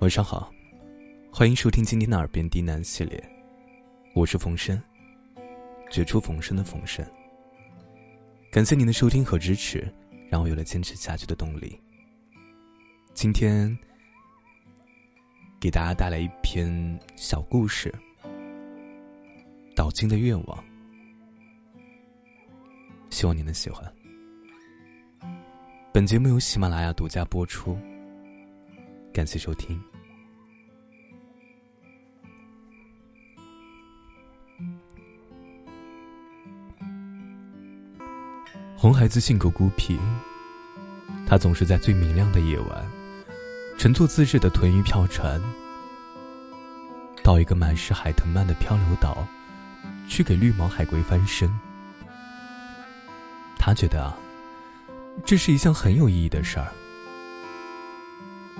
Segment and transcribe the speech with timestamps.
[0.00, 0.52] 晚上好，
[1.32, 3.18] 欢迎收听今天的耳边低喃系列，
[4.14, 4.80] 我是冯生，
[5.90, 7.04] 绝处逢生的冯生。
[8.52, 9.90] 感谢您的收听和支持，
[10.28, 11.80] 让我有了坚持下去的动力。
[13.14, 13.74] 今天
[15.58, 17.92] 给大家带来一篇小故事，
[19.74, 20.58] 《导经的愿望》，
[23.08, 23.90] 希望你能喜欢。
[25.90, 27.78] 本节目由喜马拉雅独家播出，
[29.16, 29.80] 感谢收听。
[38.76, 39.98] 红孩子性格孤僻，
[41.26, 42.86] 他总是在最明亮的夜晚，
[43.78, 45.40] 乘坐自制的豚鱼票船，
[47.22, 49.26] 到一个满是海豚鳗的漂流岛，
[50.06, 51.50] 去给绿毛海龟翻身。
[53.58, 54.14] 他觉得啊。
[55.24, 56.70] 这是一项很有意义的事儿。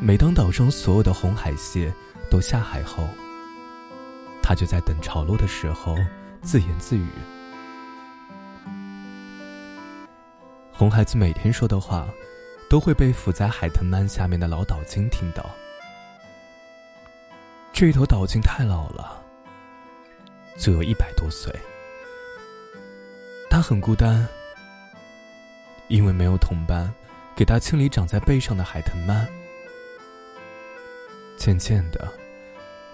[0.00, 1.92] 每当岛上所有的红海蟹
[2.30, 3.08] 都下海后，
[4.42, 5.96] 他就在等潮落的时候
[6.42, 7.08] 自言自语。
[10.72, 12.06] 红孩子每天说的话，
[12.68, 15.44] 都会被浮在海豚鳗下面的老岛鲸听到。
[17.72, 19.22] 这头岛鲸太老了，
[20.56, 21.54] 足有一百多岁，
[23.48, 24.26] 他很孤单。
[25.88, 26.92] 因为没有同伴，
[27.36, 29.26] 给他清理长在背上的海豚鳗。
[31.44, 32.10] 渐渐的，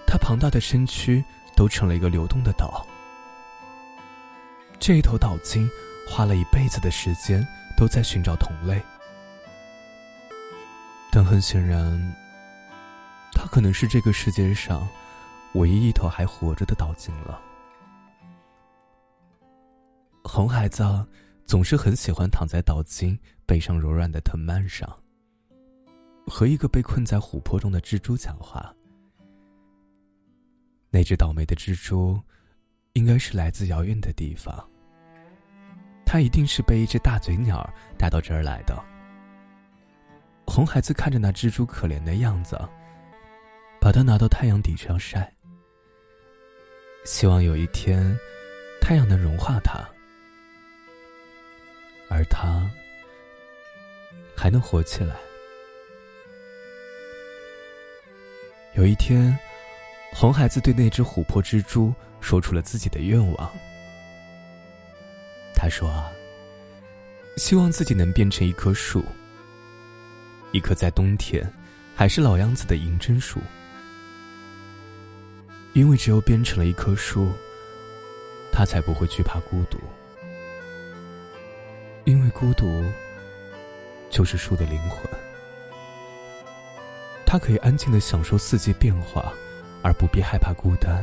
[0.05, 1.23] 他庞大的身躯
[1.55, 2.85] 都成了一个流动的岛。
[4.77, 5.69] 这一头岛鲸
[6.05, 8.81] 花了一辈子的时间，都在寻找同类。
[11.13, 12.13] 但很显然，
[13.31, 14.85] 他可能是这个世界上
[15.53, 17.39] 唯一一头还活着的岛鲸了。
[20.25, 20.83] 红孩子。
[21.47, 24.89] 总是很喜欢躺在岛鲸背上柔软的藤蔓上，
[26.27, 28.73] 和一个被困在琥珀中的蜘蛛讲话。
[30.89, 32.21] 那只倒霉的蜘蛛，
[32.93, 34.67] 应该是来自遥远的地方。
[36.05, 37.67] 它一定是被一只大嘴鸟
[37.97, 38.77] 带到这儿来的。
[40.45, 42.59] 红孩子看着那蜘蛛可怜的样子，
[43.79, 45.33] 把它拿到太阳底上晒，
[47.05, 48.13] 希望有一天，
[48.81, 49.79] 太阳能融化它。
[52.09, 52.69] 而他
[54.35, 55.15] 还能活起来。
[58.81, 59.37] 有一天，
[60.11, 63.51] 红孩子对那只琥珀蜘蛛说出了自己的愿望。
[65.53, 66.03] 他说
[67.37, 69.05] ：“希望自己能变成一棵树，
[70.51, 71.47] 一棵在冬天
[71.95, 73.39] 还是老样子的银针树，
[75.73, 77.31] 因为只有变成了一棵树，
[78.51, 79.77] 他才不会惧怕孤独。”
[82.05, 82.83] 因为孤独，
[84.09, 85.07] 就是树的灵魂。
[87.31, 89.31] 他可以安静的享受四季变化，
[89.81, 91.01] 而不必害怕孤单。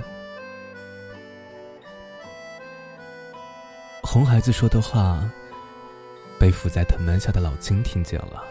[4.03, 5.27] 红孩子说的话，
[6.39, 8.45] 被伏在藤蔓下的老金听见了。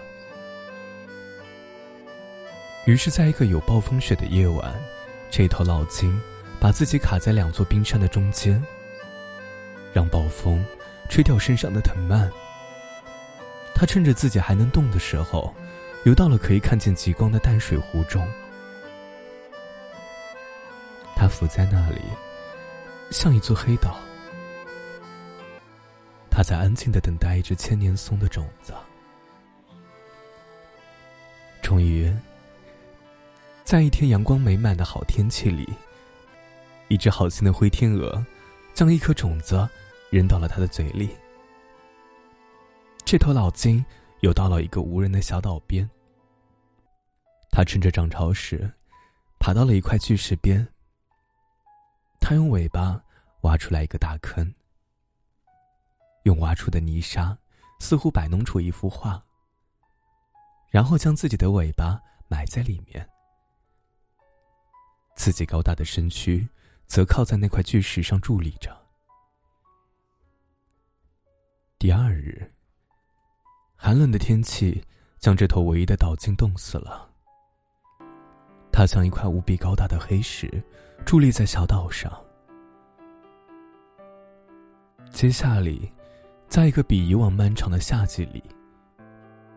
[2.87, 4.73] 于是，在一个有暴风雪的夜晚，
[5.29, 6.19] 这头老金
[6.59, 8.59] 把自己卡在两座冰山的中间，
[9.93, 10.65] 让暴风。
[11.09, 12.27] 吹掉身上的藤蔓，
[13.75, 15.53] 他趁着自己还能动的时候，
[16.05, 18.25] 游到了可以看见极光的淡水湖中。
[21.15, 22.01] 他伏在那里，
[23.11, 23.97] 像一座黑岛。
[26.29, 28.73] 他在安静的等待一只千年松的种子。
[31.61, 32.13] 终于，
[33.63, 35.67] 在一天阳光美满的好天气里，
[36.87, 38.25] 一只好心的灰天鹅，
[38.73, 39.67] 将一颗种子。
[40.09, 41.09] 扔到了他的嘴里。
[43.03, 43.83] 这头老鲸
[44.21, 45.89] 游到了一个无人的小岛边。
[47.51, 48.71] 他趁着涨潮时，
[49.39, 50.67] 爬到了一块巨石边。
[52.19, 53.03] 他用尾巴
[53.41, 54.53] 挖出来一个大坑，
[56.23, 57.37] 用挖出的泥沙
[57.79, 59.23] 似乎摆弄出一幅画。
[60.69, 63.09] 然后将自己的尾巴埋在里面，
[65.15, 66.49] 自己高大的身躯
[66.85, 68.85] 则靠在那块巨石上伫立着。
[71.79, 72.53] 第二日，
[73.79, 74.83] 寒冷的天气
[75.19, 77.07] 将这头唯一的岛鲸冻死了。
[78.71, 80.51] 它像一块无比高大的黑石，
[81.05, 82.11] 伫立在小岛上。
[85.11, 85.71] 接下来，
[86.49, 88.43] 在一个比以往漫长的夏季里，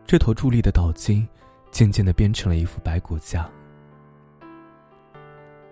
[0.07, 1.27] 这头伫立的岛鲸
[1.71, 3.51] 渐渐的变成了一副白骨架。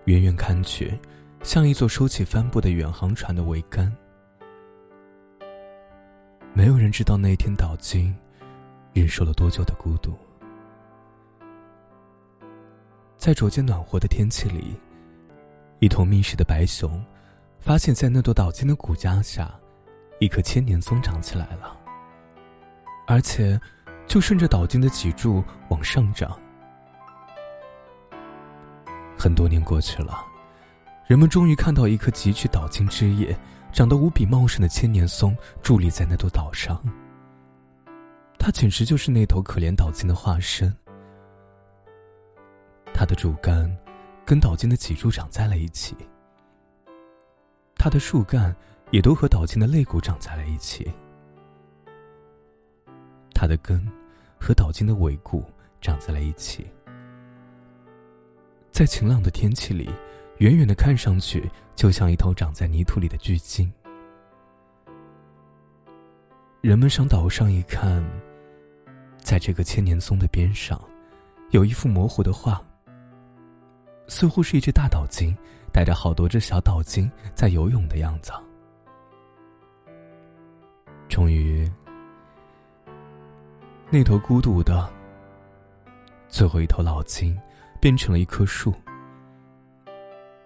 [0.06, 0.98] 远远看去，
[1.42, 3.94] 像一座收起帆布的远航船的桅杆。
[6.54, 8.14] 没有人知道那天岛鲸
[8.93, 10.17] 忍受了多久的孤独。
[13.17, 14.76] 在逐渐暖和的天气里，
[15.81, 17.05] 一头觅食的白熊
[17.58, 19.52] 发现，在那朵岛茎的骨架下，
[20.20, 21.76] 一棵千年松长起来了，
[23.06, 23.61] 而且
[24.06, 26.38] 就顺着岛茎的脊柱往上长。
[29.19, 30.25] 很多年过去了，
[31.06, 33.37] 人们终于看到一棵汲取倒茎枝叶、
[33.73, 36.81] 长得无比茂盛的千年松伫立在那座岛上。
[38.38, 40.75] 它简直就是那头可怜倒茎的化身。
[42.94, 43.70] 它的主干
[44.25, 45.94] 跟倒茎的脊柱长在了一起，
[47.76, 48.55] 它的树干
[48.90, 50.90] 也都和倒茎的肋骨长在了一起，
[53.35, 53.87] 它的根
[54.40, 55.44] 和倒茎的尾骨
[55.81, 56.67] 长在了一起。
[58.73, 59.90] 在晴朗的天气里，
[60.38, 63.70] 远远的看上去就像一头长在泥土里的巨鲸。
[66.61, 68.05] 人们上岛上一看，
[69.28, 70.82] 在这个千年松的边上，
[71.50, 72.58] 有一幅模糊的画，
[74.06, 75.36] 似乎是一只大岛鲸
[75.70, 78.32] 带着好多只小岛鲸在游泳的样子。
[81.10, 81.70] 终于，
[83.90, 84.90] 那头孤独的
[86.30, 87.38] 最后一头老鲸。
[87.80, 88.75] 变成了一棵树，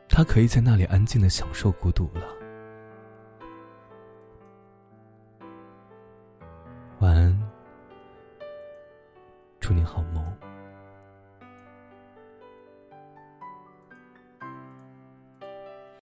[0.06, 2.41] 他可以在那里安静的享受孤独了。
[9.82, 10.51] 你好梦。